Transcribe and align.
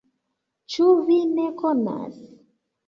Ĉu 0.75 0.87
vi 1.11 1.21
ne 1.37 1.47
konas? 1.63 2.21